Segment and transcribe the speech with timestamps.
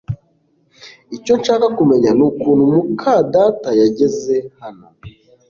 [1.17, 4.87] Icyo nshaka kumenya nukuntu muka data yageze hano